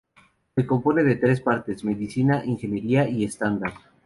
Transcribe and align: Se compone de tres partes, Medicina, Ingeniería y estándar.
Se 0.55 0.65
compone 0.65 1.03
de 1.03 1.17
tres 1.17 1.41
partes, 1.41 1.83
Medicina, 1.83 2.41
Ingeniería 2.43 3.07
y 3.07 3.23
estándar. 3.23 3.73